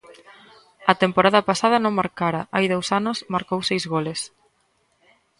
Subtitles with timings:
[0.91, 4.19] A temporada pasada non marcara, hai dous anos marcou seis goles.